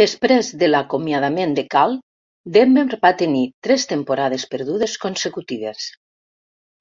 Després 0.00 0.50
de 0.62 0.68
l'acomiadament 0.68 1.54
de 1.60 1.64
Karl, 1.76 1.96
Denver 2.58 3.00
va 3.08 3.14
tenir 3.24 3.46
tres 3.68 3.88
temporades 3.94 4.46
perdudes 4.54 5.00
consecutives. 5.08 5.90